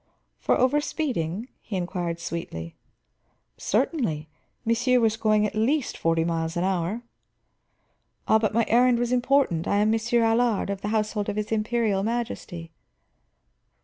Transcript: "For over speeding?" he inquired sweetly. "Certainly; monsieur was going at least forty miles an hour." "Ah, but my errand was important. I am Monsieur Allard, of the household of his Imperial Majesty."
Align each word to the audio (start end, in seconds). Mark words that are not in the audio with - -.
"For 0.39 0.57
over 0.57 0.81
speeding?" 0.81 1.47
he 1.61 1.75
inquired 1.75 2.19
sweetly. 2.19 2.75
"Certainly; 3.57 4.29
monsieur 4.65 4.99
was 4.99 5.15
going 5.15 5.45
at 5.45 5.53
least 5.53 5.95
forty 5.95 6.23
miles 6.23 6.57
an 6.57 6.63
hour." 6.63 7.03
"Ah, 8.27 8.39
but 8.39 8.51
my 8.51 8.65
errand 8.67 8.97
was 8.97 9.11
important. 9.11 9.67
I 9.67 9.75
am 9.77 9.91
Monsieur 9.91 10.23
Allard, 10.23 10.71
of 10.71 10.81
the 10.81 10.87
household 10.87 11.29
of 11.29 11.35
his 11.35 11.51
Imperial 11.51 12.01
Majesty." 12.01 12.71